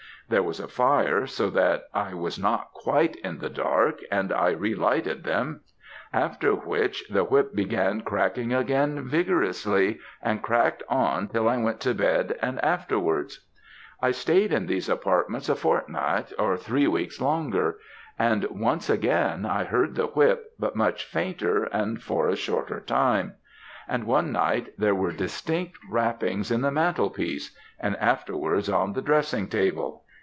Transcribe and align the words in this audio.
There 0.29 0.41
was 0.41 0.61
a 0.61 0.69
fire, 0.69 1.27
so 1.27 1.49
that 1.49 1.89
I 1.93 2.13
was 2.13 2.39
not 2.39 2.71
quite 2.71 3.17
in 3.17 3.39
the 3.39 3.49
dark, 3.49 3.99
and 4.09 4.31
I 4.31 4.51
re 4.51 4.73
lighted 4.73 5.25
them; 5.25 5.59
after 6.13 6.53
which 6.55 7.03
the 7.09 7.25
whip 7.25 7.53
began 7.53 7.99
cracking 7.99 8.53
again 8.53 9.05
vigorously, 9.09 9.99
and 10.21 10.41
cracked 10.41 10.83
on 10.87 11.27
till 11.27 11.49
I 11.49 11.57
went 11.57 11.81
to 11.81 11.93
bed 11.93 12.37
and 12.41 12.63
afterwards. 12.63 13.45
I 14.01 14.11
stayed 14.11 14.53
in 14.53 14.67
these 14.67 14.87
apartments 14.87 15.49
a 15.49 15.55
fortnight 15.57 16.31
or 16.39 16.55
three 16.55 16.87
weeks 16.87 17.19
longer; 17.19 17.77
and 18.17 18.45
once, 18.45 18.89
again, 18.89 19.45
I 19.45 19.65
heard 19.65 19.95
the 19.95 20.05
whip, 20.07 20.51
but 20.57 20.77
much 20.77 21.03
fainter 21.03 21.65
and 21.65 22.01
for 22.01 22.29
a 22.29 22.37
shorter 22.37 22.79
time; 22.79 23.33
and 23.85 24.05
one 24.05 24.31
night 24.31 24.73
there 24.77 24.95
were 24.95 25.11
distinct 25.11 25.77
rappings 25.89 26.53
on 26.53 26.61
the 26.61 26.71
mantel 26.71 27.09
piece, 27.09 27.53
and 27.81 27.97
afterwards 27.97 28.69
on 28.69 28.93
the 28.93 29.01
dressing 29.01 29.49
table. 29.49 30.05